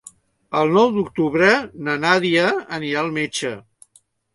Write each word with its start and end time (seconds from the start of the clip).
El 0.61 0.73
nou 0.77 0.89
d'octubre 0.95 1.51
na 1.89 2.01
Nàdia 2.09 2.49
anirà 2.83 3.05
al 3.07 3.17
metge. 3.23 3.59